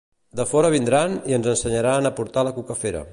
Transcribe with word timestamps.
De 0.39 0.45
fora 0.53 0.71
vindran 0.75 1.13
i 1.33 1.37
ens 1.39 1.51
ensenyaran 1.53 2.11
a 2.11 2.13
portar 2.21 2.49
la 2.49 2.57
cucafera. 2.57 3.09